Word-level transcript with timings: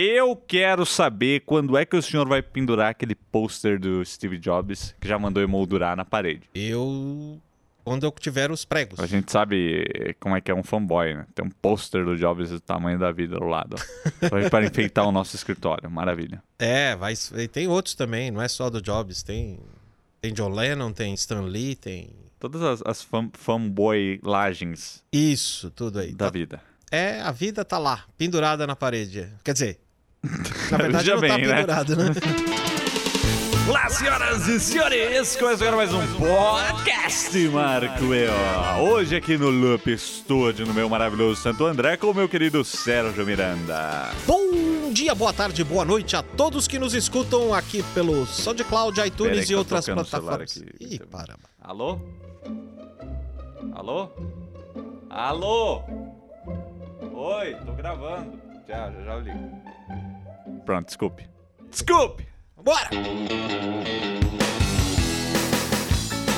Eu 0.00 0.36
quero 0.36 0.86
saber 0.86 1.40
quando 1.40 1.76
é 1.76 1.84
que 1.84 1.96
o 1.96 2.02
senhor 2.02 2.28
vai 2.28 2.40
pendurar 2.40 2.90
aquele 2.90 3.16
pôster 3.16 3.80
do 3.80 4.04
Steve 4.04 4.38
Jobs 4.38 4.94
que 5.00 5.08
já 5.08 5.18
mandou 5.18 5.42
emoldurar 5.42 5.96
na 5.96 6.04
parede. 6.04 6.48
Eu. 6.54 7.40
Quando 7.82 8.04
eu 8.04 8.12
tiver 8.12 8.50
os 8.50 8.64
pregos. 8.64 9.00
A 9.00 9.06
gente 9.06 9.32
sabe 9.32 10.14
como 10.20 10.36
é 10.36 10.40
que 10.40 10.50
é 10.50 10.54
um 10.54 10.62
fanboy, 10.62 11.14
né? 11.14 11.26
Tem 11.34 11.44
um 11.44 11.50
pôster 11.50 12.04
do 12.04 12.16
Jobs 12.16 12.50
do 12.50 12.60
tamanho 12.60 12.98
da 12.98 13.10
vida 13.10 13.36
do 13.40 13.46
lado. 13.46 13.74
Para 14.50 14.64
enfeitar 14.66 15.04
o 15.08 15.10
nosso 15.10 15.34
escritório. 15.34 15.90
Maravilha. 15.90 16.40
É, 16.58 16.94
vai, 16.94 17.14
e 17.36 17.48
tem 17.48 17.66
outros 17.66 17.94
também, 17.94 18.30
não 18.30 18.42
é 18.42 18.46
só 18.46 18.68
do 18.70 18.80
Jobs. 18.82 19.22
Tem, 19.24 19.58
tem 20.20 20.32
John 20.34 20.50
Lennon, 20.50 20.92
tem 20.92 21.12
Stan 21.14 21.40
Lee, 21.40 21.74
tem. 21.74 22.10
Todas 22.38 22.62
as, 22.62 22.82
as 22.84 23.02
fan, 23.02 23.30
fanboy-lagens 23.32 25.02
Isso, 25.12 25.70
tudo 25.72 25.98
aí. 25.98 26.12
da 26.12 26.26
Tá- 26.26 26.30
vida. 26.30 26.60
É, 26.90 27.20
a 27.20 27.32
vida 27.32 27.64
tá 27.64 27.78
lá, 27.78 28.04
pendurada 28.16 28.64
na 28.66 28.76
parede. 28.76 29.28
Quer 29.42 29.52
dizer, 29.54 29.80
na 30.70 30.78
verdade 30.78 31.06
Já 31.06 31.14
não 31.14 31.20
tá 31.20 31.28
bem, 31.36 31.46
né? 31.46 31.54
pendurada, 31.54 31.96
né? 31.96 32.04
Olá, 33.68 33.88
senhoras 33.90 34.48
e 34.48 34.58
senhores! 34.58 35.36
Começa 35.36 35.62
agora 35.62 35.76
mais 35.76 35.92
um 35.92 36.00
podcast, 36.16 37.38
Marco 37.50 38.14
Eu. 38.14 38.32
Hoje 38.82 39.14
aqui 39.14 39.36
no 39.36 39.50
Loop 39.50 39.96
Studio, 39.98 40.66
no 40.66 40.72
meu 40.72 40.88
maravilhoso 40.88 41.42
Santo 41.42 41.66
André, 41.66 41.98
com 41.98 42.06
o 42.06 42.14
meu 42.14 42.26
querido 42.28 42.64
Sérgio 42.64 43.26
Miranda. 43.26 44.10
Bom 44.26 44.90
dia, 44.90 45.14
boa 45.14 45.34
tarde, 45.34 45.62
boa 45.64 45.84
noite 45.84 46.16
a 46.16 46.22
todos 46.22 46.66
que 46.66 46.78
nos 46.78 46.94
escutam 46.94 47.52
aqui 47.52 47.82
pelo 47.92 48.24
SoundCloud, 48.24 48.98
iTunes 49.02 49.50
e 49.50 49.52
tá 49.52 49.58
outras 49.58 49.84
plataformas. 49.84 50.56
Ih, 50.80 50.98
para. 51.00 51.36
Alô? 51.60 52.00
Alô? 53.74 54.08
Alô? 55.10 55.82
Oi, 57.12 57.54
tô 57.66 57.72
gravando. 57.72 58.32
Já, 58.66 58.90
já, 58.90 59.02
já 59.02 59.16
ligo. 59.16 59.67
Pronto, 60.68 60.84
desculpe. 60.84 61.26
Desculpe! 61.70 62.28
Bora! 62.62 62.90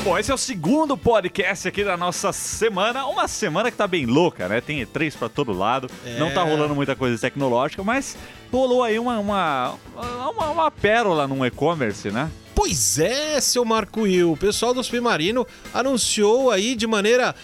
Bom, 0.05 0.17
esse 0.17 0.31
é 0.31 0.34
o 0.34 0.39
segundo 0.39 0.97
podcast 0.97 1.67
aqui 1.67 1.83
da 1.83 1.97
nossa 1.97 2.33
semana. 2.33 3.06
Uma 3.06 3.27
semana 3.27 3.72
que 3.72 3.77
tá 3.77 3.89
bem 3.89 4.06
louca, 4.06 4.47
né? 4.48 4.61
Tem 4.61 4.87
E3 4.87 5.19
pra 5.19 5.28
todo 5.28 5.53
lado. 5.53 5.91
É. 6.06 6.17
Não 6.20 6.33
tá 6.33 6.45
rolando 6.45 6.77
muita 6.77 6.95
coisa 6.95 7.20
tecnológica, 7.20 7.83
mas 7.83 8.17
rolou 8.53 8.84
aí 8.84 9.00
uma, 9.00 9.19
uma, 9.19 9.75
uma, 9.97 10.50
uma 10.50 10.70
pérola 10.70 11.27
num 11.27 11.44
e-commerce, 11.44 12.12
né? 12.12 12.31
Pois 12.55 13.00
é, 13.00 13.41
seu 13.41 13.65
Marco 13.65 14.03
Will. 14.03 14.31
O 14.31 14.37
pessoal 14.37 14.72
do 14.72 14.84
Submarino 14.84 15.44
anunciou 15.75 16.53
aí 16.53 16.77
de 16.77 16.87
maneira. 16.87 17.34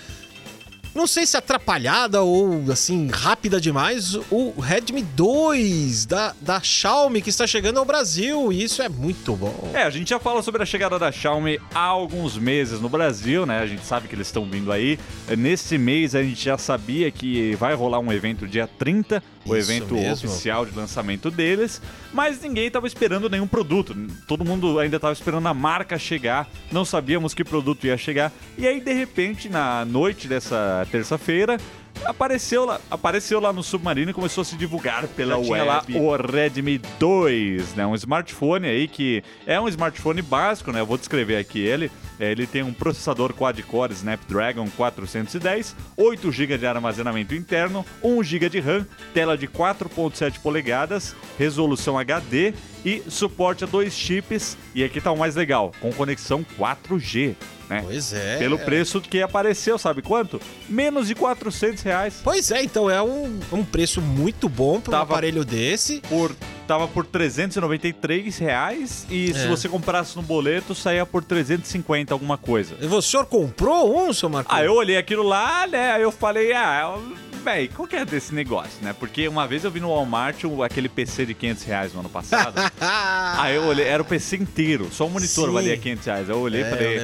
Não 0.96 1.06
sei 1.06 1.26
se 1.26 1.36
atrapalhada 1.36 2.22
ou 2.22 2.72
assim, 2.72 3.08
rápida 3.12 3.60
demais, 3.60 4.14
o 4.30 4.58
Redmi 4.58 5.02
2 5.02 6.06
da, 6.06 6.34
da 6.40 6.58
Xiaomi 6.58 7.20
que 7.20 7.28
está 7.28 7.46
chegando 7.46 7.78
ao 7.78 7.84
Brasil. 7.84 8.50
E 8.50 8.64
isso 8.64 8.80
é 8.80 8.88
muito 8.88 9.36
bom. 9.36 9.70
É, 9.74 9.82
a 9.82 9.90
gente 9.90 10.08
já 10.08 10.18
fala 10.18 10.40
sobre 10.40 10.62
a 10.62 10.66
chegada 10.66 10.98
da 10.98 11.12
Xiaomi 11.12 11.60
há 11.74 11.80
alguns 11.80 12.38
meses 12.38 12.80
no 12.80 12.88
Brasil, 12.88 13.44
né? 13.44 13.58
A 13.58 13.66
gente 13.66 13.84
sabe 13.84 14.08
que 14.08 14.14
eles 14.14 14.26
estão 14.26 14.46
vindo 14.46 14.72
aí. 14.72 14.98
Nesse 15.36 15.76
mês 15.76 16.14
a 16.14 16.22
gente 16.22 16.42
já 16.42 16.56
sabia 16.56 17.10
que 17.10 17.54
vai 17.56 17.74
rolar 17.74 17.98
um 17.98 18.10
evento 18.10 18.48
dia 18.48 18.66
30, 18.66 19.22
o 19.46 19.56
Isso 19.56 19.70
evento 19.70 19.94
mesmo. 19.94 20.28
oficial 20.28 20.66
de 20.66 20.76
lançamento 20.76 21.30
deles, 21.30 21.80
mas 22.12 22.40
ninguém 22.40 22.66
estava 22.66 22.86
esperando 22.86 23.28
nenhum 23.28 23.46
produto. 23.46 23.96
Todo 24.26 24.44
mundo 24.44 24.78
ainda 24.78 24.96
estava 24.96 25.12
esperando 25.12 25.46
a 25.46 25.54
marca 25.54 25.98
chegar, 25.98 26.48
não 26.70 26.84
sabíamos 26.84 27.34
que 27.34 27.44
produto 27.44 27.86
ia 27.86 27.96
chegar. 27.96 28.32
E 28.58 28.66
aí, 28.66 28.80
de 28.80 28.92
repente, 28.92 29.48
na 29.48 29.84
noite 29.84 30.26
dessa 30.28 30.86
terça-feira, 30.90 31.58
apareceu 32.04 32.64
lá, 32.64 32.80
apareceu 32.90 33.40
lá 33.40 33.52
no 33.52 33.62
Submarino 33.62 34.10
e 34.10 34.14
começou 34.14 34.42
a 34.42 34.44
se 34.44 34.56
divulgar 34.56 35.06
pela 35.08 35.38
web 35.38 35.64
lá 35.64 35.84
o 35.94 36.16
Redmi 36.16 36.78
2, 36.98 37.74
né? 37.74 37.86
Um 37.86 37.94
smartphone 37.94 38.66
aí 38.66 38.88
que 38.88 39.22
é 39.46 39.60
um 39.60 39.68
smartphone 39.68 40.22
básico, 40.22 40.72
né? 40.72 40.80
Eu 40.80 40.86
vou 40.86 40.98
descrever 40.98 41.36
aqui 41.36 41.60
ele. 41.60 41.90
É, 42.18 42.30
ele 42.30 42.46
tem 42.46 42.62
um 42.62 42.72
processador 42.72 43.34
quad-core 43.34 43.92
Snapdragon 43.92 44.68
410, 44.76 45.76
8 45.96 46.32
GB 46.32 46.58
de 46.58 46.66
armazenamento 46.66 47.34
interno, 47.34 47.84
1 48.02 48.22
GB 48.22 48.48
de 48.48 48.60
RAM, 48.60 48.86
tela 49.12 49.36
de 49.36 49.46
4.7 49.46 50.40
polegadas, 50.40 51.14
resolução 51.38 51.98
HD 51.98 52.54
e 52.86 53.02
suporte 53.10 53.64
a 53.64 53.66
dois 53.66 53.92
chips. 53.94 54.56
E 54.74 54.84
aqui 54.84 55.00
tá 55.00 55.10
o 55.10 55.18
mais 55.18 55.34
legal, 55.34 55.72
com 55.80 55.92
conexão 55.92 56.46
4G, 56.58 57.34
né? 57.68 57.82
Pois 57.84 58.12
é. 58.12 58.36
Pelo 58.38 58.58
preço 58.60 59.00
que 59.00 59.20
apareceu, 59.20 59.76
sabe 59.76 60.00
quanto? 60.02 60.40
Menos 60.68 61.08
de 61.08 61.14
400 61.16 61.82
reais. 61.82 62.20
Pois 62.22 62.50
é, 62.52 62.62
então 62.62 62.88
é 62.88 63.02
um, 63.02 63.40
um 63.52 63.64
preço 63.64 64.00
muito 64.00 64.48
bom 64.48 64.80
para 64.80 64.98
um 64.98 65.02
aparelho 65.02 65.44
desse. 65.44 66.00
por 66.08 66.34
tava 66.66 66.88
por 66.88 67.06
393 67.06 68.38
reais 68.38 69.06
e 69.08 69.32
se 69.32 69.44
É. 69.44 69.46
você 69.48 69.68
comprasse 69.68 70.16
no 70.16 70.22
boleto 70.22 70.74
saía 70.74 71.06
por 71.06 71.22
350 71.22 72.12
alguma 72.12 72.36
coisa. 72.36 72.74
E 72.80 72.86
O 72.86 73.00
senhor 73.02 73.24
comprou 73.26 74.08
um, 74.08 74.12
seu 74.12 74.28
Marco? 74.28 74.52
Ah, 74.52 74.64
eu 74.64 74.74
olhei 74.74 74.96
aquilo 74.96 75.22
lá, 75.22 75.66
né? 75.66 75.92
Aí 75.92 76.02
eu 76.02 76.10
falei, 76.10 76.52
ah, 76.52 76.98
véi, 77.46 77.68
qual 77.68 77.86
que 77.86 77.94
é 77.96 78.04
desse 78.04 78.34
negócio, 78.34 78.82
né? 78.82 78.92
Porque 78.98 79.28
uma 79.28 79.46
vez 79.46 79.62
eu 79.64 79.70
vi 79.70 79.78
no 79.80 79.88
Walmart 79.88 80.42
o- 80.44 80.62
aquele 80.64 80.88
PC 80.88 81.24
de 81.26 81.32
500 81.34 81.62
reais 81.62 81.92
no 81.94 82.00
ano 82.00 82.08
passado. 82.08 82.54
Aí 83.38 83.54
eu 83.54 83.62
olhei, 83.64 83.86
era 83.86 84.02
o 84.02 84.04
PC 84.06 84.36
inteiro, 84.36 84.88
só 84.92 85.06
o 85.06 85.10
monitor 85.10 85.46
Sim. 85.48 85.54
valia 85.54 85.76
500 85.76 86.06
reais. 86.06 86.28
Eu 86.28 86.38
olhei 86.40 86.62
e 86.62 86.64
É, 86.64 86.70
falei, 86.70 87.00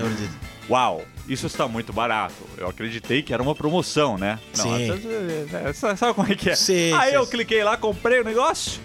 uau, 0.69 1.03
isso 1.29 1.47
está 1.47 1.69
muito 1.69 1.93
barato. 1.93 2.35
Eu 2.59 2.69
acreditei 2.69 3.23
que 3.23 3.33
era 3.33 3.43
uma 3.43 3.55
promoção, 3.55 4.19
né? 4.19 4.39
Sim. 4.53 4.91
essa- 4.91 5.59
essa- 5.69 5.97
sabe 5.97 6.15
como 6.15 6.31
é 6.31 6.35
que 6.35 6.51
é? 6.51 6.57
Sim, 6.57 6.93
Aí 6.95 7.11
sim, 7.11 7.17
eu 7.17 7.27
cliquei 7.27 7.63
lá, 7.63 7.77
comprei 7.77 8.21
o 8.21 8.25
negócio. 8.25 8.81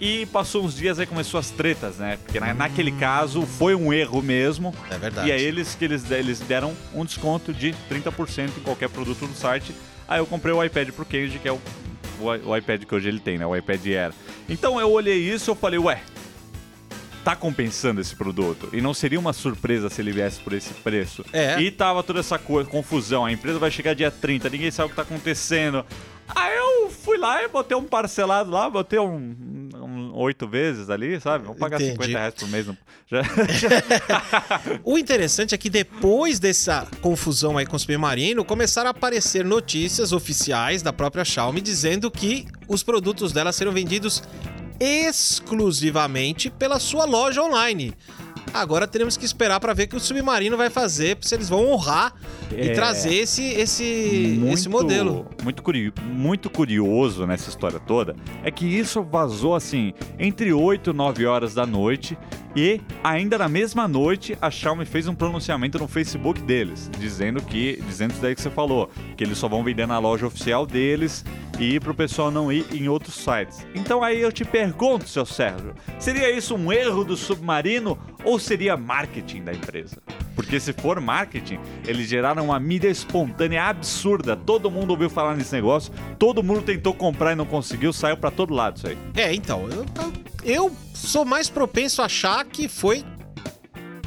E 0.00 0.26
passou 0.26 0.64
uns 0.64 0.74
dias 0.74 0.98
aí 0.98 1.06
começou 1.06 1.38
as 1.38 1.50
tretas, 1.50 1.96
né? 1.96 2.18
Porque 2.24 2.40
na- 2.40 2.52
naquele 2.52 2.90
caso 2.92 3.42
foi 3.42 3.74
um 3.74 3.92
erro 3.92 4.20
mesmo. 4.22 4.74
É 4.90 4.98
verdade. 4.98 5.28
E 5.28 5.32
aí 5.32 5.42
eles 5.42 5.74
que 5.74 5.84
eles, 5.84 6.10
eles 6.10 6.40
deram 6.40 6.74
um 6.92 7.04
desconto 7.04 7.52
de 7.52 7.74
30% 7.88 8.50
em 8.58 8.62
qualquer 8.62 8.88
produto 8.88 9.26
do 9.26 9.34
site. 9.34 9.72
Aí 10.06 10.18
eu 10.18 10.26
comprei 10.26 10.54
o 10.54 10.62
iPad 10.62 10.90
pro 10.90 11.04
Kenji, 11.04 11.38
que 11.38 11.48
é 11.48 11.52
o, 11.52 11.60
o, 12.20 12.50
o 12.50 12.56
iPad 12.56 12.84
que 12.84 12.94
hoje 12.94 13.08
ele 13.08 13.20
tem, 13.20 13.38
né? 13.38 13.46
O 13.46 13.56
iPad 13.56 13.86
Air. 13.86 14.12
Então 14.48 14.80
eu 14.80 14.90
olhei 14.90 15.16
isso 15.16 15.50
e 15.50 15.52
eu 15.52 15.54
falei, 15.54 15.78
ué, 15.78 16.00
tá 17.24 17.34
compensando 17.34 18.00
esse 18.00 18.14
produto? 18.14 18.68
E 18.72 18.80
não 18.80 18.92
seria 18.92 19.18
uma 19.18 19.32
surpresa 19.32 19.88
se 19.88 20.00
ele 20.02 20.12
viesse 20.12 20.40
por 20.40 20.52
esse 20.52 20.74
preço? 20.74 21.24
É. 21.32 21.58
E 21.60 21.70
tava 21.70 22.02
toda 22.02 22.20
essa 22.20 22.38
coisa, 22.38 22.68
confusão. 22.68 23.24
A 23.24 23.32
empresa 23.32 23.58
vai 23.58 23.70
chegar 23.70 23.94
dia 23.94 24.10
30, 24.10 24.50
ninguém 24.50 24.70
sabe 24.70 24.86
o 24.86 24.90
que 24.90 24.96
tá 24.96 25.02
acontecendo. 25.02 25.84
Aí 26.28 26.56
eu 26.56 26.90
fui 26.90 27.16
lá 27.16 27.42
e 27.42 27.48
botei 27.48 27.76
um 27.76 27.84
parcelado 27.84 28.50
lá, 28.50 28.68
botei 28.68 28.98
um 28.98 29.34
oito 30.14 30.46
vezes 30.48 30.88
ali, 30.90 31.20
sabe? 31.20 31.44
Vamos 31.44 31.58
pagar 31.58 31.76
Entendi. 31.76 31.92
50 31.92 32.18
reais 32.18 32.34
por 32.34 32.48
mês. 32.48 32.66
não- 32.66 32.76
Já, 33.10 33.22
O 34.84 34.96
interessante 34.98 35.54
é 35.54 35.58
que 35.58 35.68
depois 35.68 36.38
dessa 36.38 36.86
confusão 37.00 37.58
aí 37.58 37.66
com 37.66 37.76
o 37.76 37.78
submarino, 37.78 38.44
começaram 38.44 38.88
a 38.88 38.90
aparecer 38.92 39.44
notícias 39.44 40.12
oficiais 40.12 40.82
da 40.82 40.92
própria 40.92 41.24
Xiaomi 41.24 41.60
dizendo 41.60 42.10
que 42.10 42.46
os 42.68 42.82
produtos 42.82 43.32
dela 43.32 43.52
serão 43.52 43.72
vendidos 43.72 44.22
exclusivamente 44.80 46.50
pela 46.50 46.78
sua 46.80 47.04
loja 47.04 47.42
online. 47.42 47.92
Agora 48.54 48.86
teremos 48.86 49.16
que 49.16 49.24
esperar 49.24 49.58
para 49.58 49.74
ver 49.74 49.82
o 49.84 49.88
que 49.88 49.96
o 49.96 50.00
Submarino 50.00 50.56
vai 50.56 50.70
fazer, 50.70 51.18
se 51.20 51.34
eles 51.34 51.48
vão 51.48 51.72
honrar 51.72 52.14
e 52.52 52.68
É. 52.68 52.72
trazer 52.72 53.12
esse, 53.14 53.42
esse, 53.44 54.40
esse 54.52 54.68
modelo. 54.68 55.26
Muito, 55.42 55.60
curio- 55.62 55.92
muito 56.04 56.48
curioso 56.48 57.26
nessa 57.26 57.48
história 57.50 57.80
toda 57.80 58.14
é 58.44 58.50
que 58.52 58.64
isso 58.64 59.02
vazou 59.02 59.54
assim 59.56 59.92
entre 60.18 60.52
8 60.52 60.90
e 60.90 60.92
9 60.92 61.26
horas 61.26 61.52
da 61.52 61.66
noite 61.66 62.16
e 62.56 62.80
ainda 63.02 63.36
na 63.36 63.48
mesma 63.48 63.88
noite 63.88 64.38
a 64.40 64.48
Xiaomi 64.48 64.84
fez 64.84 65.08
um 65.08 65.14
pronunciamento 65.16 65.76
no 65.76 65.88
Facebook 65.88 66.40
deles, 66.40 66.88
dizendo 67.00 67.42
que, 67.42 67.82
dizendo 67.88 68.12
isso 68.12 68.22
daí 68.22 68.34
que 68.36 68.40
você 68.40 68.50
falou, 68.50 68.88
que 69.16 69.24
eles 69.24 69.36
só 69.36 69.48
vão 69.48 69.64
vender 69.64 69.86
na 69.88 69.98
loja 69.98 70.24
oficial 70.28 70.64
deles 70.64 71.24
e 71.58 71.80
pro 71.80 71.92
pessoal 71.94 72.30
não 72.30 72.52
ir 72.52 72.64
em 72.72 72.88
outros 72.88 73.16
sites. 73.16 73.66
Então 73.74 74.04
aí 74.04 74.20
eu 74.20 74.30
te 74.30 74.44
pergunto, 74.44 75.08
seu 75.08 75.26
Sérgio, 75.26 75.74
seria 75.98 76.30
isso 76.30 76.54
um 76.54 76.72
erro 76.72 77.02
do 77.04 77.16
submarino 77.16 77.98
ou 78.24 78.38
seria 78.38 78.76
marketing 78.76 79.42
da 79.44 79.52
empresa? 79.52 79.96
Porque 80.34 80.58
se 80.58 80.72
for 80.72 81.00
marketing, 81.00 81.58
eles 81.86 82.08
geraram 82.08 82.46
uma 82.46 82.58
mídia 82.58 82.88
espontânea 82.88 83.64
absurda. 83.64 84.34
Todo 84.36 84.70
mundo 84.70 84.90
ouviu 84.90 85.08
falar 85.08 85.36
nesse 85.36 85.52
negócio, 85.52 85.92
todo 86.18 86.42
mundo 86.42 86.62
tentou 86.62 86.92
comprar 86.94 87.32
e 87.32 87.34
não 87.36 87.46
conseguiu, 87.46 87.92
saiu 87.92 88.16
pra 88.16 88.30
todo 88.30 88.52
lado 88.52 88.78
isso 88.78 88.86
aí. 88.88 88.98
É, 89.14 89.32
então, 89.32 89.68
eu, 89.70 89.86
eu 90.44 90.76
sou 90.92 91.24
mais 91.24 91.48
propenso 91.48 92.02
a 92.02 92.06
achar 92.06 92.44
que 92.44 92.66
foi 92.68 93.04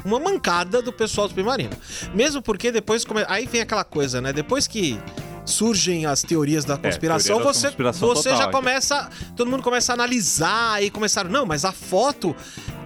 uma 0.04 0.20
mancada 0.20 0.80
do 0.82 0.92
pessoal 0.92 1.26
do 1.28 1.34
Submarino. 1.34 1.70
Mesmo 2.14 2.40
porque 2.42 2.70
depois. 2.70 3.04
come- 3.04 3.24
Aí 3.28 3.46
vem 3.46 3.60
aquela 3.62 3.84
coisa, 3.84 4.20
né? 4.20 4.32
Depois 4.32 4.66
que 4.66 4.98
surgem 5.44 6.04
as 6.06 6.22
teorias 6.22 6.64
da 6.64 6.76
conspiração, 6.76 7.36
É, 7.36 7.38
teoria 7.38 7.46
da 7.46 7.52
você, 7.54 7.66
conspiração 7.68 8.08
você 8.08 8.28
total 8.30 8.44
já 8.46 8.50
começa. 8.52 9.10
Todo 9.36 9.50
mundo 9.50 9.62
começa 9.62 9.92
a 9.92 9.94
analisar 9.94 10.82
e 10.82 10.90
começaram. 10.90 11.30
Não, 11.30 11.44
mas 11.46 11.64
a 11.64 11.72
foto 11.72 12.34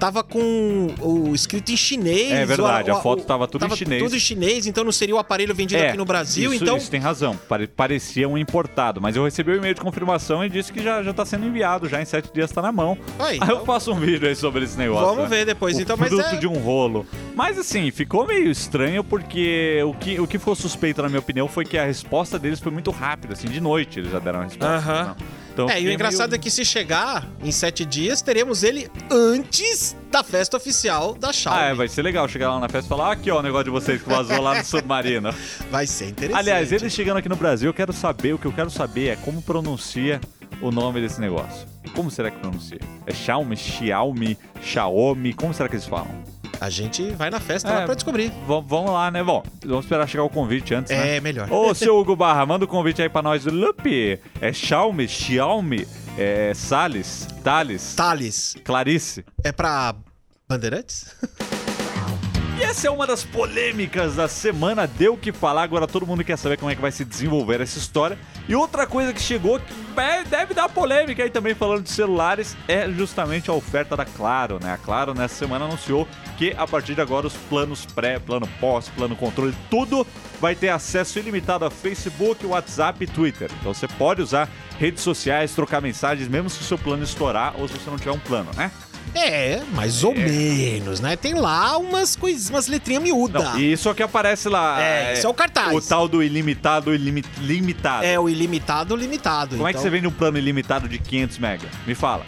tava 0.03 0.25
com 0.25 0.89
o 1.01 1.33
escrito 1.33 1.71
em 1.71 1.77
chinês. 1.77 2.33
É 2.33 2.45
verdade, 2.45 2.91
o- 2.91 2.95
a 2.95 2.99
o- 2.99 3.03
foto 3.03 3.23
tava 3.23 3.47
tudo 3.47 3.65
em 3.67 3.77
chinês. 3.77 4.03
Tudo 4.03 4.17
em 4.17 4.19
chinês, 4.19 4.67
então 4.67 4.83
não 4.83 4.91
seria 4.91 5.15
o 5.15 5.19
aparelho 5.19 5.55
vendido 5.55 5.81
aqui 5.81 5.97
no 5.97 6.05
Brasil. 6.05 6.53
isso, 6.53 6.65
então, 6.65 6.77
isso 6.77 6.91
tem 6.91 6.99
razão. 6.99 7.37
Pare- 7.49 7.69
parecia 7.69 8.29
um 8.29 8.37
importado, 8.37 9.01
mas 9.01 9.15
eu 9.15 9.23
recebi 9.25 9.53
o 9.53 9.57
e-mail 9.57 9.75
de 9.77 9.81
confirmação 9.81 10.45
e 10.45 10.49
disse 10.51 10.73
que 10.73 10.83
já, 10.83 11.05
já 11.05 11.13
tá 11.15 11.25
sendo 11.25 11.47
enviado, 11.47 11.89
já 11.89 12.03
em 12.03 12.05
sete 12.05 12.33
dias 12.35 12.51
tá 12.51 12.61
na 12.61 12.73
mão. 12.73 12.99
Aí, 13.17 13.39
Aí 13.41 13.49
eu 13.49 13.55
então- 13.55 13.65
faço 13.65 13.93
um 13.93 14.01
vídeo 14.01 14.27
aí 14.27 14.35
sobre 14.35 14.65
esse 14.65 14.77
negócio. 14.77 15.07
Vamos 15.07 15.31
né? 15.31 15.37
ver 15.37 15.47
depois, 15.47 15.77
o 15.79 15.81
então, 15.81 15.97
mas 15.97 16.09
fruto 16.09 16.27
é- 16.35 16.37
de 16.37 16.49
um 16.49 16.59
rolo. 16.59 17.07
Mas 17.37 17.57
assim, 17.57 17.89
ficou 17.93 18.27
meio 18.27 18.51
estranho 18.51 19.05
porque 19.05 19.81
o 19.87 19.95
que, 19.95 20.19
o 20.19 20.27
que 20.27 20.37
ficou 20.37 20.57
suspeito, 20.57 21.01
na 21.01 21.09
minha 21.09 21.21
opinião, 21.21 21.47
foi 21.47 21.65
que 21.65 21.79
a 21.79 21.85
resposta 21.85 22.41
deles 22.41 22.59
foi 22.59 22.73
muito 22.73 22.91
rápida, 22.91 23.35
assim, 23.35 23.47
de 23.47 23.61
noite 23.61 24.01
eles 24.01 24.11
já 24.11 24.19
deram 24.19 24.41
a 24.41 24.45
resposta. 24.45 24.75
Aham. 24.75 25.05
não. 25.19 25.42
Então, 25.53 25.69
É, 25.69 25.81
e 25.81 25.87
o 25.87 25.93
engraçado 25.93 26.31
meio... 26.31 26.41
é 26.41 26.43
que 26.43 26.51
se 26.51 26.65
chegar 26.65 27.29
em 27.43 27.53
sete 27.53 27.85
dias, 27.85 28.23
teremos 28.23 28.63
ele 28.63 28.91
antes 29.11 29.95
da 30.11 30.23
festa 30.23 30.57
oficial 30.57 31.15
da 31.15 31.33
Xiaomi. 31.33 31.61
Ah, 31.61 31.65
é, 31.67 31.75
vai 31.75 31.89
ser 31.89 32.03
legal 32.03 32.27
chegar 32.29 32.49
lá 32.51 32.59
na 32.61 32.69
festa 32.69 32.87
e 32.87 32.89
falar, 32.89 33.09
"Ah, 33.09 33.13
aqui 33.13 33.31
ó 33.31 33.39
o 33.39 33.43
negócio 33.43 33.65
de 33.65 33.71
vocês 33.71 34.01
que 34.03 34.09
vazou 34.09 34.41
lá 34.41 34.57
no 34.59 34.65
submarino. 34.65 35.35
Vai 35.71 35.87
ser 35.87 36.09
interessante. 36.09 36.39
Aliás, 36.39 36.73
eles 36.73 36.93
chegando 36.93 37.19
aqui 37.19 37.29
no 37.29 37.37
Brasil, 37.37 37.69
eu 37.69 37.75
quero 37.75 37.93
saber, 37.93 38.35
o 38.35 38.39
que 38.39 38.47
eu 38.47 38.53
quero 38.53 38.71
saber 38.71 39.09
é 39.09 39.17
como 39.17 39.43
pronuncia 39.43 40.21
o 40.61 40.71
nome 40.71 41.01
desse 41.01 41.21
negócio. 41.21 41.67
Como 41.95 42.11
será 42.11 42.31
que 42.31 42.39
pronuncia? 42.39 42.79
É 43.07 43.13
Xiaomi, 43.13 43.57
Xiaomi, 43.57 44.39
Xiaomi, 44.63 45.33
como 45.35 45.53
será 45.53 45.69
que 45.69 45.75
eles 45.75 45.87
falam? 45.87 46.23
A 46.63 46.71
gente 46.71 47.03
vai 47.15 47.29
na 47.29 47.41
festa 47.41 47.69
É. 47.69 47.79
lá 47.81 47.85
pra 47.87 47.95
descobrir. 47.95 48.33
Vamos 48.47 48.93
lá, 48.93 49.11
né? 49.11 49.21
Bom, 49.25 49.43
vamos 49.67 49.85
esperar 49.85 50.07
chegar 50.09 50.23
o 50.23 50.31
convite 50.31 50.73
antes, 50.73 50.93
né? 50.97 51.17
É, 51.17 51.21
melhor. 51.21 51.51
Ô, 51.53 51.75
seu 51.75 51.99
Hugo 51.99 52.15
Barra, 52.15 52.47
manda 52.47 52.65
o 52.65 52.69
convite 52.69 53.03
aí 53.03 53.09
pra 53.09 53.21
nós. 53.21 53.45
Lupe, 53.47 54.21
é 54.41 54.53
Xiaomi, 54.53 55.09
Xiaomi, 55.09 55.89
é 56.17 56.53
Salles, 56.55 57.27
Thales, 57.43 57.95
Thales, 57.97 58.55
Clarice. 58.63 59.25
é 59.43 59.51
pra 59.51 59.93
Bandeirantes? 60.49 61.07
Essa 62.63 62.87
é 62.89 62.91
uma 62.91 63.07
das 63.07 63.23
polêmicas 63.23 64.17
da 64.17 64.27
semana, 64.27 64.87
deu 64.87 65.13
o 65.15 65.17
que 65.17 65.31
falar, 65.31 65.63
agora 65.63 65.87
todo 65.87 66.07
mundo 66.07 66.25
quer 66.25 66.39
saber 66.39 66.57
como 66.57 66.71
é 66.71 66.75
que 66.75 66.81
vai 66.81 66.91
se 66.91 67.05
desenvolver 67.05 67.61
essa 67.61 67.79
história. 67.79 68.19
E 68.49 68.55
outra 68.55 68.87
coisa 68.87 69.13
que 69.13 69.21
chegou, 69.21 69.61
que 69.61 69.75
é- 70.01 70.25
deve 70.25 70.55
dar 70.55 70.69
polêmica 70.71 71.23
aí 71.23 71.29
também 71.29 71.55
falando 71.55 71.83
de 71.83 71.91
celulares, 71.91 72.57
é 72.67 72.89
justamente 72.91 73.51
a 73.51 73.53
oferta 73.53 73.95
da 73.95 74.07
Claro, 74.07 74.59
né? 74.63 74.73
A 74.73 74.79
Claro 74.79 75.13
nessa 75.13 75.35
semana 75.35 75.67
anunciou 75.67 76.09
que 76.39 76.55
a 76.57 76.67
partir 76.67 76.95
de 76.95 77.01
agora 77.03 77.27
os 77.27 77.35
planos 77.35 77.85
pré, 77.85 78.19
plano 78.19 78.49
pós, 78.59 78.89
plano 78.89 79.15
controle, 79.17 79.55
tudo 79.69 80.07
vai 80.41 80.55
ter 80.55 80.71
acesso 80.71 81.19
ilimitado 81.19 81.65
a 81.67 81.71
Facebook, 81.71 82.45
WhatsApp 82.47 83.05
e 83.05 83.07
Twitter. 83.07 83.51
Então 83.61 83.75
você 83.75 83.87
pode 83.87 84.23
usar 84.23 84.49
redes 84.79 85.03
sociais, 85.03 85.55
trocar 85.55 85.83
mensagens, 85.83 86.27
mesmo 86.27 86.49
se 86.49 86.61
o 86.61 86.65
seu 86.65 86.79
plano 86.79 87.03
estourar 87.05 87.55
ou 87.59 87.69
se 87.69 87.75
você 87.75 87.91
não 87.91 87.99
tiver 87.99 88.13
um 88.13 88.19
plano, 88.19 88.51
né? 88.57 88.71
É, 89.15 89.61
mais 89.73 90.03
ou 90.05 90.15
menos, 90.15 91.01
né? 91.01 91.17
Tem 91.17 91.35
lá 91.35 91.77
umas 91.77 92.17
coisas, 92.17 92.49
umas 92.49 92.67
letrinhas 92.67 93.03
miúdas. 93.03 93.43
Não, 93.45 93.59
e 93.59 93.73
isso 93.73 93.89
é 93.89 93.95
que 93.95 94.03
aparece 94.03 94.49
lá. 94.49 94.83
É, 94.83 95.13
isso 95.13 95.27
é 95.27 95.31
o 95.31 95.35
cartaz. 95.35 95.73
O 95.75 95.81
tal 95.81 96.09
do 96.09 96.23
ilimitado, 96.23 96.95
ilimi- 96.95 97.25
limitado. 97.39 98.05
É 98.05 98.19
o 98.19 98.29
ilimitado, 98.29 98.97
limitado. 98.97 99.57
Como 99.57 99.69
é 99.69 99.73
que 99.73 99.79
então, 99.79 99.83
você 99.83 99.91
vende 99.91 100.07
um 100.07 100.13
plano 100.13 100.39
ilimitado 100.39 100.89
de 100.89 100.99
500 100.99 101.39
mega? 101.39 101.69
Me 101.87 101.95
fala. 101.95 102.25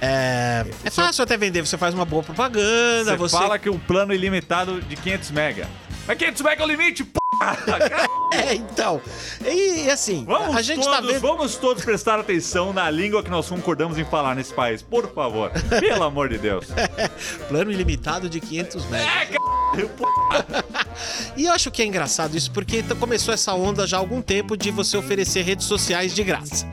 É, 0.00 0.66
é 0.84 0.90
fácil 0.90 1.22
até 1.24 1.36
vender, 1.36 1.64
você 1.64 1.78
faz 1.78 1.94
uma 1.94 2.04
boa 2.04 2.22
propaganda, 2.22 3.12
Você, 3.12 3.16
você... 3.16 3.36
fala 3.38 3.58
que 3.58 3.70
um 3.70 3.78
plano 3.78 4.12
ilimitado 4.12 4.80
de 4.82 4.96
500 4.96 5.30
mega. 5.30 5.68
Mas 6.06 6.18
500 6.18 6.42
mega 6.42 6.62
é 6.62 6.66
o 6.66 6.68
limite, 6.68 7.04
p***! 7.04 7.18
É, 8.34 8.54
então. 8.54 9.00
E, 9.44 9.90
assim, 9.90 10.24
Vamos 10.24 10.56
a 10.56 10.62
gente 10.62 10.82
todos, 10.82 10.94
tá 10.94 11.00
vendo... 11.00 11.20
vamos 11.20 11.56
todos 11.56 11.84
prestar 11.84 12.18
atenção 12.18 12.72
na 12.72 12.90
língua 12.90 13.22
que 13.22 13.30
nós 13.30 13.48
concordamos 13.48 13.98
em 13.98 14.04
falar 14.04 14.34
nesse 14.34 14.52
país, 14.52 14.82
por 14.82 15.12
favor. 15.12 15.50
Pelo 15.80 16.02
amor 16.02 16.28
de 16.28 16.38
Deus. 16.38 16.66
Plano 17.48 17.70
ilimitado 17.70 18.28
de 18.28 18.40
500 18.40 18.86
megas. 18.86 19.06
É, 19.06 19.26
c... 19.26 19.34
E 21.36 21.46
eu 21.46 21.52
acho 21.52 21.70
que 21.70 21.82
é 21.82 21.84
engraçado 21.84 22.36
isso 22.36 22.50
porque 22.52 22.82
começou 23.00 23.34
essa 23.34 23.52
onda 23.54 23.86
já 23.86 23.96
há 23.96 24.00
algum 24.00 24.22
tempo 24.22 24.56
de 24.56 24.70
você 24.70 24.96
oferecer 24.96 25.42
redes 25.42 25.66
sociais 25.66 26.14
de 26.14 26.22
graça. 26.22 26.66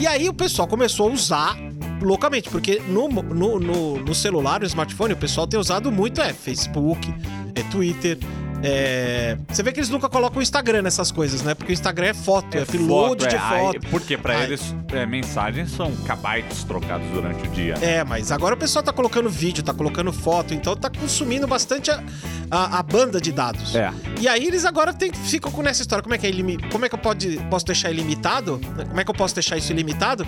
E 0.00 0.06
aí 0.06 0.28
o 0.28 0.34
pessoal 0.34 0.66
começou 0.66 1.08
a 1.08 1.12
usar 1.12 1.56
loucamente, 2.02 2.48
porque 2.48 2.80
no, 2.88 3.08
no, 3.08 3.60
no, 3.60 3.98
no 3.98 4.14
celular, 4.14 4.60
no 4.60 4.66
smartphone, 4.66 5.12
o 5.12 5.16
pessoal 5.16 5.46
tem 5.46 5.58
usado 5.58 5.92
muito 5.92 6.20
é 6.20 6.32
Facebook, 6.32 7.12
é 7.54 7.62
Twitter. 7.64 8.18
É... 8.62 9.36
Você 9.48 9.62
vê 9.62 9.72
que 9.72 9.80
eles 9.80 9.88
nunca 9.88 10.08
colocam 10.08 10.38
o 10.38 10.42
Instagram 10.42 10.82
nessas 10.82 11.10
coisas, 11.10 11.42
né? 11.42 11.54
Porque 11.54 11.72
o 11.72 11.74
Instagram 11.74 12.08
é 12.08 12.14
foto, 12.14 12.56
é, 12.56 12.62
upload 12.62 12.88
Foto, 13.22 13.28
de 13.28 13.34
é, 13.36 13.38
foto. 13.38 13.80
porque 13.90 14.16
pra 14.18 14.36
Ai. 14.36 14.44
eles, 14.44 14.74
é, 14.92 15.06
mensagens 15.06 15.70
são 15.70 15.90
kbytes 15.92 16.64
trocados 16.64 17.06
durante 17.08 17.46
o 17.46 17.50
dia. 17.50 17.74
É, 17.80 18.04
mas 18.04 18.30
agora 18.30 18.54
o 18.54 18.58
pessoal 18.58 18.82
tá 18.82 18.92
colocando 18.92 19.30
vídeo, 19.30 19.62
tá 19.62 19.72
colocando 19.72 20.12
foto, 20.12 20.52
então 20.52 20.76
tá 20.76 20.90
consumindo 20.90 21.46
bastante 21.46 21.90
a, 21.90 22.02
a, 22.50 22.78
a 22.78 22.82
banda 22.82 23.20
de 23.20 23.32
dados. 23.32 23.74
É. 23.74 23.90
E 24.20 24.28
aí 24.28 24.44
eles 24.46 24.64
agora 24.64 24.92
tem, 24.92 25.12
ficam 25.12 25.50
com 25.50 25.62
nessa 25.62 25.80
história. 25.82 26.02
Como 26.02 26.14
é 26.14 26.18
que 26.18 26.26
é 26.26 26.30
ilimi- 26.30 26.58
Como 26.70 26.84
é 26.84 26.88
que 26.88 26.94
eu 26.94 26.98
pode, 26.98 27.38
posso 27.48 27.64
deixar 27.66 27.90
ilimitado? 27.90 28.60
Como 28.88 29.00
é 29.00 29.04
que 29.04 29.10
eu 29.10 29.14
posso 29.14 29.34
deixar 29.34 29.56
isso 29.56 29.72
ilimitado? 29.72 30.26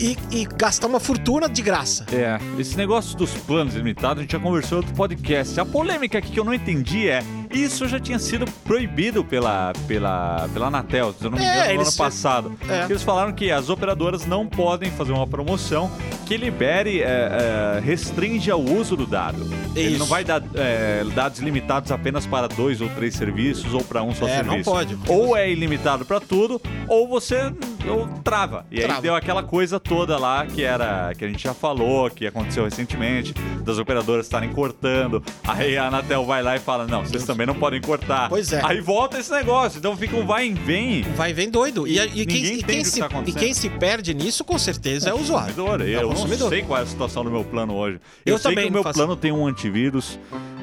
E, 0.00 0.16
e 0.30 0.44
gastar 0.56 0.86
uma 0.86 1.00
fortuna 1.00 1.48
de 1.48 1.60
graça. 1.60 2.06
É, 2.12 2.38
esse 2.56 2.76
negócio 2.76 3.18
dos 3.18 3.32
planos 3.32 3.74
limitados, 3.74 4.18
a 4.18 4.22
gente 4.22 4.30
já 4.30 4.38
conversou 4.38 4.78
em 4.78 4.80
outro 4.82 4.94
podcast. 4.94 5.58
A 5.58 5.64
polêmica 5.66 6.18
aqui 6.18 6.30
que 6.30 6.38
eu 6.38 6.44
não 6.44 6.54
entendi 6.54 7.08
é, 7.08 7.20
isso 7.50 7.86
já 7.88 7.98
tinha 8.00 8.18
sido 8.18 8.44
proibido 8.64 9.24
pela, 9.24 9.72
pela, 9.86 10.48
pela 10.52 10.66
Anatel, 10.66 11.12
se 11.18 11.24
eu 11.24 11.30
não 11.30 11.38
me 11.38 11.44
É, 11.44 11.64
engano, 11.66 11.74
no 11.82 11.88
ano 11.88 11.96
passado. 11.96 12.58
É. 12.68 12.84
Eles 12.84 13.02
falaram 13.02 13.32
que 13.32 13.50
as 13.50 13.68
operadoras 13.68 14.26
não 14.26 14.46
podem 14.46 14.90
fazer 14.90 15.12
uma 15.12 15.26
promoção 15.26 15.90
que 16.28 16.36
libere, 16.36 17.00
é, 17.00 17.76
é, 17.76 17.80
restringe 17.80 18.52
o 18.52 18.58
uso 18.78 18.94
do 18.94 19.06
dado. 19.06 19.48
Ele 19.74 19.90
Isso. 19.90 19.98
não 19.98 20.06
vai 20.06 20.22
dar 20.24 20.42
é, 20.54 21.02
dados 21.14 21.40
limitados 21.40 21.90
apenas 21.90 22.26
para 22.26 22.46
dois 22.46 22.80
ou 22.82 22.88
três 22.90 23.14
serviços 23.14 23.72
ou 23.72 23.82
para 23.82 24.02
um 24.02 24.14
só 24.14 24.28
É, 24.28 24.42
não 24.42 24.50
serviço. 24.50 24.70
pode. 24.70 24.98
Ou 25.08 25.34
é 25.34 25.50
ilimitado 25.50 26.04
para 26.04 26.20
tudo, 26.20 26.60
ou 26.86 27.08
você 27.08 27.50
ou 27.88 28.06
trava. 28.22 28.66
E 28.70 28.78
aí 28.80 28.84
Trava. 28.84 29.00
deu 29.00 29.14
aquela 29.14 29.42
coisa 29.42 29.80
toda 29.80 30.18
lá 30.18 30.44
que 30.44 30.62
era 30.62 31.12
que 31.16 31.24
a 31.24 31.28
gente 31.28 31.42
já 31.42 31.54
falou, 31.54 32.10
que 32.10 32.26
aconteceu 32.26 32.64
recentemente, 32.64 33.32
das 33.64 33.78
operadoras 33.78 34.26
estarem 34.26 34.50
cortando. 34.50 35.22
Aí 35.46 35.78
a 35.78 35.86
Anatel 35.86 36.26
vai 36.26 36.42
lá 36.42 36.56
e 36.56 36.58
fala: 36.58 36.86
"Não, 36.86 37.04
vocês 37.06 37.24
também 37.24 37.46
não 37.46 37.54
podem 37.54 37.80
cortar". 37.80 38.28
Pois 38.28 38.52
é. 38.52 38.60
Aí 38.64 38.80
volta 38.82 39.18
esse 39.18 39.30
negócio, 39.30 39.78
então 39.78 39.96
fica 39.96 40.14
um 40.16 40.26
vai 40.26 40.48
e 40.48 40.52
vem. 40.52 41.02
Vai 41.16 41.32
vem 41.32 41.48
doido. 41.48 41.86
E, 41.86 41.98
e 41.98 42.26
quem, 42.26 42.42
Ninguém 42.42 42.58
e 42.58 42.62
quem 42.62 42.84
se, 42.84 43.00
tá 43.00 43.08
e 43.26 43.32
quem 43.32 43.54
se 43.54 43.70
perde 43.70 44.12
nisso, 44.12 44.44
com 44.44 44.58
certeza, 44.58 45.08
é 45.08 45.14
o 45.14 45.18
usuário. 45.18 45.54
Consumidor. 45.54 45.88
É 45.88 46.04
o 46.04 46.17
Eu 46.18 46.22
não 46.22 46.28
consumidor. 46.28 46.48
sei 46.50 46.62
qual 46.62 46.78
é 46.78 46.82
a 46.82 46.86
situação 46.86 47.24
do 47.24 47.30
meu 47.30 47.44
plano 47.44 47.74
hoje. 47.74 48.00
Eu, 48.26 48.34
Eu 48.34 48.38
sei 48.38 48.50
também 48.52 48.64
que 48.66 48.70
o 48.78 48.82
meu 48.82 48.92
plano 48.92 49.16
tem 49.16 49.32
um 49.32 49.46
antivírus 49.46 50.18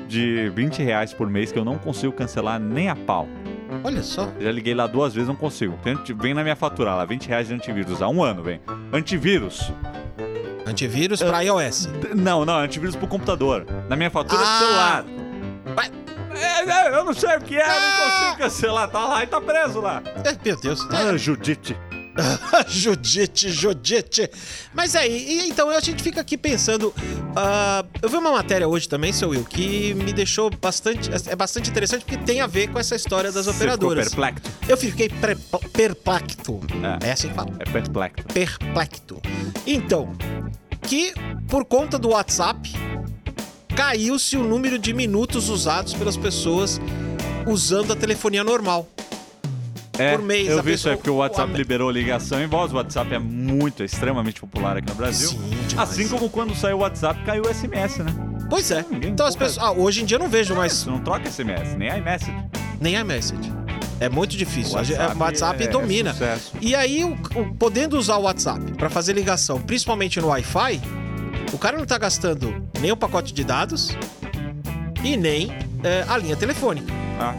de 0.07 0.49
20 0.49 0.83
reais 0.83 1.13
por 1.13 1.29
mês 1.29 1.51
que 1.51 1.57
eu 1.59 1.65
não 1.65 1.77
consigo 1.77 2.13
cancelar 2.13 2.59
nem 2.59 2.89
a 2.89 2.95
pau. 2.95 3.27
Olha 3.83 4.03
só. 4.03 4.31
Já 4.39 4.51
liguei 4.51 4.73
lá 4.75 4.85
duas 4.87 5.13
vezes, 5.13 5.27
não 5.27 5.35
consigo. 5.35 5.77
Vem 6.17 6.33
na 6.33 6.43
minha 6.43 6.55
fatura 6.55 6.93
lá, 6.95 7.03
20 7.05 7.27
reais 7.27 7.47
de 7.47 7.53
antivírus. 7.53 8.01
Há 8.01 8.07
um 8.07 8.23
ano, 8.23 8.43
vem. 8.43 8.61
Antivírus. 8.93 9.71
Antivírus 10.65 11.21
pra 11.21 11.41
iOS. 11.41 11.89
Não, 12.15 12.45
não, 12.45 12.55
antivírus 12.57 12.95
pro 12.95 13.07
computador. 13.07 13.65
Na 13.89 13.95
minha 13.95 14.09
fatura 14.09 14.41
Ah. 14.43 14.55
é 14.55 14.59
celular. 14.59 15.05
Vai. 15.75 15.91
É, 16.37 16.69
é, 16.69 16.97
eu 16.99 17.05
não 17.05 17.13
sei 17.13 17.35
o 17.37 17.41
que 17.41 17.55
é, 17.55 17.61
eu 17.63 17.67
não 17.81 18.09
consigo 18.11 18.37
cancelar. 18.37 18.89
Tá 18.89 19.05
lá 19.05 19.23
e 19.23 19.27
tá 19.27 19.39
preso 19.39 19.79
lá. 19.79 20.01
É, 20.23 20.35
meu 20.43 20.59
Deus. 20.59 20.85
Ah, 20.91 21.15
Judite. 21.15 21.77
Judite, 22.67 23.49
Judite. 23.51 24.29
Mas 24.73 24.95
aí, 24.95 25.11
e 25.11 25.49
então 25.49 25.69
a 25.69 25.79
gente 25.79 26.01
fica 26.01 26.21
aqui 26.21 26.37
pensando. 26.37 26.93
ah, 27.35 27.83
eu 28.01 28.09
vi 28.09 28.15
uma 28.17 28.31
matéria 28.31 28.67
hoje 28.67 28.87
também, 28.87 29.11
seu 29.11 29.29
Will, 29.29 29.43
que 29.43 29.93
me 29.95 30.13
deixou 30.13 30.49
bastante. 30.49 31.09
É 31.29 31.35
bastante 31.35 31.69
interessante 31.69 32.05
porque 32.05 32.17
tem 32.23 32.41
a 32.41 32.47
ver 32.47 32.69
com 32.69 32.79
essa 32.79 32.95
história 32.95 33.31
das 33.31 33.45
Você 33.45 33.53
ficou 33.53 33.73
operadoras. 33.73 34.09
perplexo. 34.09 34.43
Eu 34.67 34.77
fiquei 34.77 35.09
perplexo. 35.73 36.59
É. 37.01 37.07
É 37.09 37.11
assim 37.11 37.27
que 37.29 37.33
fala. 37.33 37.51
É 37.59 37.65
perplexo. 37.65 38.27
Perplexo. 38.33 39.21
Então, 39.67 40.13
que 40.83 41.13
por 41.49 41.65
conta 41.65 41.97
do 41.99 42.09
WhatsApp 42.09 42.71
caiu-se 43.75 44.37
o 44.37 44.43
número 44.43 44.79
de 44.79 44.93
minutos 44.93 45.49
usados 45.49 45.93
pelas 45.93 46.15
pessoas 46.15 46.79
usando 47.45 47.91
a 47.93 47.95
telefonia 47.95 48.43
normal. 48.43 48.87
É, 49.97 50.17
Por 50.17 50.25
mês, 50.25 50.49
eu 50.49 50.61
vi 50.61 50.73
isso 50.73 50.89
aí 50.89 50.95
porque 50.95 51.09
o 51.09 51.15
WhatsApp 51.17 51.53
liberou 51.53 51.89
ligação 51.89 52.41
em 52.41 52.47
voz. 52.47 52.71
O 52.73 52.75
WhatsApp 52.75 53.13
é 53.13 53.19
muito, 53.19 53.81
é 53.81 53.85
extremamente 53.85 54.39
popular 54.41 54.77
aqui 54.77 54.89
no 54.89 54.95
Brasil. 54.95 55.29
Sim, 55.29 55.49
demais. 55.67 55.89
Assim 55.89 56.07
como 56.07 56.29
quando 56.29 56.53
saiu 56.55 56.77
o 56.77 56.79
WhatsApp, 56.81 57.23
caiu 57.23 57.43
o 57.43 57.53
SMS, 57.53 57.99
né? 58.03 58.13
Pois 58.49 58.69
é. 58.71 58.83
Ninguém 58.91 59.11
Então 59.11 59.25
as 59.25 59.35
pessoas. 59.35 59.57
Ah, 59.65 59.71
hoje 59.71 60.01
em 60.01 60.05
dia 60.05 60.15
eu 60.15 60.19
não 60.19 60.29
vejo 60.29 60.53
mais 60.55 60.73
Você 60.73 60.89
não 60.89 60.99
troca 60.99 61.29
SMS, 61.29 61.75
nem 61.77 61.89
iMessage. 61.97 62.35
nem 62.79 62.95
iMessage. 62.95 63.51
É 63.99 64.09
muito 64.09 64.35
difícil. 64.35 64.73
O 64.73 64.75
O 64.75 64.77
WhatsApp, 64.79 65.17
WhatsApp 65.17 65.63
é- 65.63 65.65
é 65.65 65.69
domina. 65.69 66.11
sucesso. 66.11 66.51
e 66.59 66.75
aí, 66.75 67.03
o, 67.05 67.13
o- 67.39 67.55
podendo 67.55 67.97
usar 67.97 68.17
o 68.17 68.23
WhatsApp 68.23 68.73
para 68.73 68.89
fazer 68.89 69.13
ligação, 69.13 69.59
principalmente 69.61 70.19
no 70.19 70.27
Wi-Fi, 70.27 70.81
o 71.53 71.57
cara 71.57 71.77
não 71.77 71.85
tá 71.85 71.97
gastando 71.97 72.53
nem 72.81 72.91
o 72.91 72.97
pacote 72.97 73.33
de 73.33 73.43
dados 73.45 73.97
e 75.03 75.15
nem 75.15 75.49
é, 75.83 76.03
a 76.09 76.17
linha 76.17 76.35
telefônica. 76.35 76.91
Ah. 77.19 77.33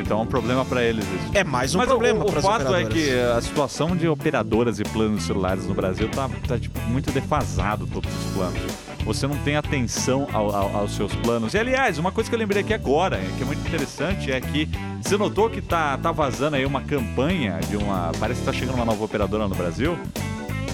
Então 0.00 0.18
é 0.20 0.22
um 0.22 0.26
problema 0.26 0.64
pra 0.64 0.82
eles 0.82 1.04
isso. 1.04 1.30
É 1.34 1.44
mais 1.44 1.74
um 1.74 1.78
Mas 1.78 1.88
problema 1.88 2.22
o, 2.24 2.26
para 2.26 2.38
o 2.38 2.42
fato 2.42 2.74
é 2.74 2.84
que 2.84 3.10
a 3.36 3.40
situação 3.40 3.96
de 3.96 4.08
operadoras 4.08 4.78
e 4.80 4.84
planos 4.84 5.24
celulares 5.24 5.66
no 5.66 5.74
Brasil 5.74 6.08
tá, 6.08 6.28
tá, 6.46 6.58
tipo, 6.58 6.78
muito 6.88 7.10
defasado 7.10 7.86
todos 7.86 8.10
os 8.12 8.32
planos. 8.32 8.60
Você 9.04 9.26
não 9.26 9.36
tem 9.36 9.56
atenção 9.56 10.26
ao- 10.32 10.54
ao- 10.54 10.76
aos 10.76 10.96
seus 10.96 11.14
planos. 11.16 11.52
E 11.52 11.58
aliás, 11.58 11.98
uma 11.98 12.10
coisa 12.10 12.28
que 12.30 12.34
eu 12.34 12.38
lembrei 12.38 12.62
aqui 12.62 12.72
agora, 12.72 13.18
que 13.36 13.42
é 13.42 13.46
muito 13.46 13.60
interessante, 13.66 14.32
é 14.32 14.40
que 14.40 14.68
você 15.02 15.16
notou 15.18 15.50
que 15.50 15.60
tá, 15.60 15.98
tá 15.98 16.10
vazando 16.10 16.56
aí 16.56 16.64
uma 16.64 16.80
campanha 16.80 17.60
de 17.68 17.76
uma. 17.76 18.12
Parece 18.18 18.40
que 18.40 18.46
tá 18.46 18.52
chegando 18.52 18.76
uma 18.76 18.84
nova 18.86 19.04
operadora 19.04 19.46
no 19.46 19.54
Brasil. 19.54 19.98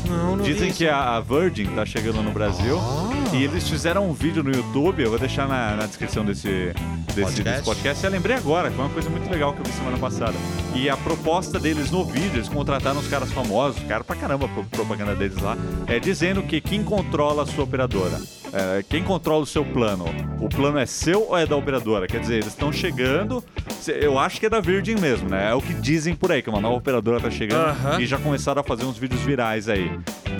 Não, 0.08 0.36
não 0.36 0.44
Dizem 0.44 0.72
que 0.72 0.88
a 0.88 1.16
a 1.16 1.20
Virgin 1.20 1.66
tá 1.74 1.84
chegando 1.84 2.22
no 2.22 2.30
Brasil. 2.30 2.78
Ah. 2.78 3.09
E 3.32 3.44
eles 3.44 3.68
fizeram 3.68 4.10
um 4.10 4.12
vídeo 4.12 4.42
no 4.42 4.50
YouTube, 4.50 5.02
eu 5.02 5.10
vou 5.10 5.18
deixar 5.18 5.46
na, 5.46 5.76
na 5.76 5.87
descrição 5.87 6.25
desse, 6.25 6.72
desse 7.14 7.22
Podcast. 7.22 7.42
desse 7.44 7.64
podcast. 7.64 8.04
Eu 8.04 8.10
lembrei 8.10 8.37
agora, 8.37 8.70
foi 8.72 8.84
uma 8.84 8.92
coisa 8.92 9.08
muito 9.08 9.30
legal 9.30 9.52
que 9.52 9.60
eu 9.60 9.64
vi 9.64 9.70
semana 9.72 9.96
passada. 9.99 10.34
E 10.75 10.90
a 10.90 10.96
proposta 10.96 11.58
deles 11.58 11.92
no 11.92 12.04
vídeo, 12.04 12.37
eles 12.38 12.49
contrataram 12.49 12.99
os 12.99 13.06
caras 13.06 13.30
famosos, 13.30 13.80
cara 13.84 14.02
pra 14.02 14.16
caramba, 14.16 14.49
pro 14.49 14.64
propaganda 14.64 15.14
deles 15.14 15.38
lá, 15.38 15.56
é 15.87 16.00
dizendo 16.00 16.42
que 16.42 16.60
quem 16.60 16.82
controla 16.82 17.44
a 17.44 17.46
sua 17.46 17.62
operadora, 17.62 18.20
é, 18.52 18.84
quem 18.88 19.04
controla 19.04 19.44
o 19.44 19.46
seu 19.46 19.64
plano, 19.64 20.06
o 20.40 20.49
plano 20.49 20.78
é 20.78 20.87
seu 20.87 21.28
ou 21.28 21.38
é 21.38 21.46
da 21.46 21.54
operadora? 21.54 22.08
Quer 22.08 22.20
dizer, 22.20 22.34
eles 22.34 22.49
estão 22.49 22.72
chegando, 22.72 23.44
eu 23.87 24.18
acho 24.18 24.40
que 24.40 24.46
é 24.46 24.50
da 24.50 24.60
Virgin 24.60 24.96
mesmo, 24.96 25.28
né? 25.28 25.50
É 25.50 25.54
o 25.54 25.62
que 25.62 25.72
dizem 25.75 26.16
por 26.16 26.32
aí, 26.32 26.42
que 26.42 26.50
uma 26.50 26.60
nova 26.60 26.76
operadora 26.76 27.20
tá 27.20 27.30
chegando 27.30 27.68
Aham. 27.68 28.00
e 28.00 28.06
já 28.06 28.18
começaram 28.18 28.60
a 28.60 28.64
fazer 28.64 28.84
uns 28.84 28.99
vídeos 28.99 29.20
virais 29.20 29.68
aí. 29.68 29.88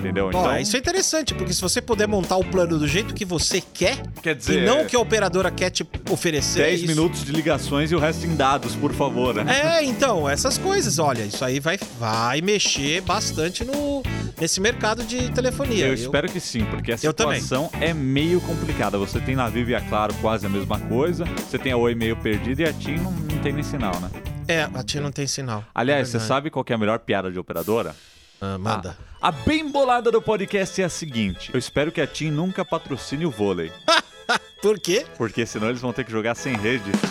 Entendeu? 0.01 0.29
Então, 0.29 0.41
Ó, 0.41 0.57
isso 0.57 0.75
é 0.75 0.79
interessante, 0.79 1.33
porque 1.33 1.53
se 1.53 1.61
você 1.61 1.79
puder 1.81 2.07
montar 2.07 2.37
o 2.37 2.43
plano 2.43 2.77
do 2.79 2.87
jeito 2.87 3.13
que 3.13 3.23
você 3.23 3.61
quer, 3.61 3.97
quer 4.21 4.35
dizer, 4.35 4.63
e 4.63 4.65
não 4.65 4.81
o 4.81 4.85
que 4.85 4.95
a 4.95 4.99
operadora 4.99 5.49
quer 5.51 5.69
te 5.69 5.85
oferecer. 6.09 6.63
10 6.63 6.79
isso- 6.79 6.87
minutos 6.87 7.23
de 7.23 7.31
ligações 7.31 7.91
e 7.91 7.95
o 7.95 7.99
resto 7.99 8.25
em 8.25 8.35
dados, 8.35 8.75
por 8.75 8.93
favor, 8.93 9.33
né? 9.35 9.77
É, 9.79 9.83
então, 9.83 10.27
essas 10.27 10.57
coisas, 10.57 10.97
olha, 10.99 11.21
isso 11.23 11.45
aí 11.45 11.59
vai, 11.59 11.77
vai 11.99 12.41
mexer 12.41 13.01
bastante 13.01 13.63
no, 13.63 14.01
nesse 14.39 14.59
mercado 14.59 15.03
de 15.03 15.29
telefonia. 15.31 15.85
Eu 15.87 15.93
espero 15.93 16.27
que 16.27 16.39
sim, 16.39 16.65
porque 16.65 16.91
a 16.91 16.95
Eu 16.95 16.97
situação 16.97 17.69
é 17.79 17.93
meio 17.93 18.41
complicada. 18.41 18.97
Você 18.97 19.19
tem 19.19 19.35
na 19.35 19.47
Vivo 19.49 19.69
e 19.71 19.75
a 19.75 19.81
Claro 19.81 20.13
quase 20.15 20.45
a 20.45 20.49
mesma 20.49 20.79
coisa, 20.79 21.25
você 21.25 21.57
tem 21.59 21.71
a 21.71 21.77
Oi 21.77 21.93
meio 21.95 22.15
perdida 22.15 22.63
e 22.63 22.65
a 22.65 22.73
TIM 22.73 22.97
não, 22.97 23.11
não 23.11 23.37
tem 23.39 23.53
nem 23.53 23.63
sinal, 23.63 23.99
né? 23.99 24.09
É, 24.47 24.63
a 24.73 24.83
tia 24.83 24.99
não 24.99 25.11
tem 25.11 25.27
sinal. 25.27 25.63
Aliás, 25.73 26.09
É 26.13 26.19
você 26.19 26.25
sabe 26.25 26.49
qual 26.49 26.65
que 26.65 26.73
é 26.73 26.75
a 26.75 26.79
melhor 26.79 26.99
piada 26.99 27.31
de 27.31 27.37
operadora? 27.39 27.95
Ah, 28.41 28.57
manda. 28.57 28.97
A, 29.21 29.27
a 29.27 29.31
bem 29.31 29.69
bolada 29.69 30.11
do 30.11 30.21
podcast 30.21 30.81
é 30.81 30.85
a 30.85 30.89
seguinte: 30.89 31.51
eu 31.53 31.59
espero 31.59 31.91
que 31.91 32.01
a 32.01 32.07
TIM 32.07 32.31
nunca 32.31 32.65
patrocine 32.65 33.25
o 33.25 33.31
vôlei, 33.31 33.71
Por 34.61 34.79
quê? 34.79 35.05
porque 35.17 35.45
senão 35.45 35.69
eles 35.69 35.81
vão 35.81 35.93
ter 35.93 36.03
que 36.03 36.11
jogar 36.11 36.35
sem 36.35 36.55
rede. 36.55 36.91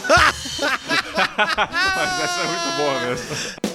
Mas 1.36 2.20
essa 2.22 2.40
é 2.40 2.46
muito 2.46 2.76
boa 2.76 3.00
mesmo. 3.00 3.70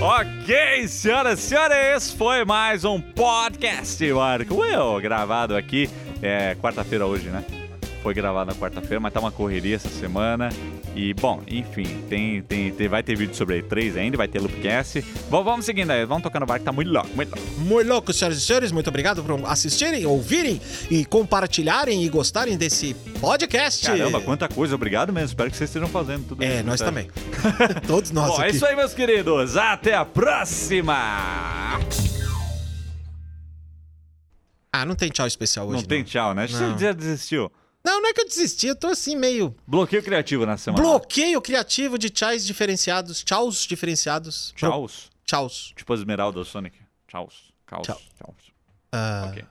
Ok, 0.00 0.88
senhoras 0.88 1.38
e 1.38 1.42
senhores, 1.42 2.10
foi 2.12 2.44
mais 2.44 2.84
um 2.84 3.00
podcast 3.00 4.04
Will, 4.12 5.00
gravado 5.00 5.56
aqui, 5.56 5.88
é 6.20 6.54
quarta-feira 6.56 7.06
hoje, 7.06 7.28
né? 7.30 7.42
Foi 8.02 8.12
gravado 8.12 8.52
na 8.52 8.56
quarta-feira, 8.58 9.00
mas 9.00 9.12
tá 9.14 9.20
uma 9.20 9.32
correria 9.32 9.76
essa 9.76 9.88
semana. 9.88 10.50
E, 10.96 11.12
bom, 11.12 11.42
enfim, 11.48 12.04
tem, 12.08 12.40
tem, 12.42 12.70
tem- 12.72 12.88
vai 12.88 13.02
ter 13.02 13.16
vídeo 13.16 13.34
sobre 13.34 13.56
a 13.56 13.62
E3 13.62 13.96
ainda, 13.96 14.16
vai 14.16 14.28
ter 14.28 14.38
Loopcast. 14.40 15.04
Bom, 15.28 15.42
vamos 15.42 15.66
seguindo 15.66 15.90
aí, 15.90 16.04
vamos 16.06 16.22
tocando 16.22 16.44
o 16.44 16.46
barco, 16.46 16.64
tá 16.64 16.70
muito 16.70 16.88
louco, 16.90 17.08
muito 17.16 17.34
louco. 17.34 17.50
Muito 17.60 17.88
louco, 17.88 18.12
senhoras 18.12 18.38
e 18.38 18.40
senhores. 18.40 18.70
Muito 18.70 18.88
obrigado 18.88 19.22
por 19.24 19.44
assistirem, 19.46 20.06
ouvirem 20.06 20.60
e 20.88 21.04
compartilharem 21.04 22.04
e 22.04 22.08
gostarem 22.08 22.56
desse 22.56 22.94
podcast. 23.20 23.86
Caramba, 23.86 24.20
quanta 24.20 24.48
coisa, 24.48 24.76
obrigado 24.76 25.12
mesmo, 25.12 25.26
espero 25.30 25.50
que 25.50 25.56
vocês 25.56 25.68
estejam 25.68 25.88
fazendo 25.88 26.28
tudo 26.28 26.44
É, 26.44 26.56
isso. 26.58 26.64
nós 26.64 26.78
tá? 26.78 26.86
também. 26.86 27.08
Todos 27.88 28.12
nós 28.12 28.28
Bom, 28.36 28.42
é 28.42 28.46
aqui. 28.46 28.56
isso 28.56 28.64
aí, 28.66 28.76
meus 28.76 28.94
queridos, 28.94 29.56
até 29.56 29.94
a 29.94 30.04
próxima! 30.04 30.94
Ah, 34.72 34.84
não 34.84 34.94
tem 34.94 35.08
tchau 35.08 35.26
especial 35.26 35.66
hoje. 35.66 35.76
Não 35.82 35.84
tem 35.88 36.02
tchau, 36.02 36.34
né? 36.34 36.46
Não. 36.50 36.72
Você 36.76 36.84
já 36.84 36.92
desistiu. 36.92 37.50
Não, 37.84 38.00
não 38.00 38.08
é 38.08 38.14
que 38.14 38.20
eu 38.22 38.26
desisti, 38.26 38.66
eu 38.66 38.74
tô 38.76 38.86
assim 38.88 39.14
meio 39.14 39.54
Bloqueio 39.66 40.02
criativo 40.02 40.46
na 40.46 40.56
semana. 40.56 40.82
bloqueio 40.82 41.40
criativo 41.42 41.98
de 41.98 42.08
tchais 42.08 42.46
diferenciados, 42.46 43.22
tchauz 43.22 43.66
diferenciados. 43.66 44.52
Tchauz. 44.56 45.10
Tchauz. 45.24 45.72
Tipo 45.76 45.92
a 45.92 45.96
esmeralda 45.96 46.42
Sonic. 46.44 46.78
Tchauz. 47.08 47.52
Caos. 47.66 47.86
Tchau. 47.86 48.00
Tchauz. 48.16 48.52
Ah, 48.92 49.28
Ok. 49.30 49.44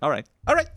Alright. 0.00 0.28
Alright. 0.46 0.70